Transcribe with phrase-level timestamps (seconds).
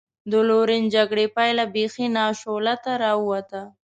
[0.31, 3.61] د لورن جګړې پایله بېخي ناشولته را ووته.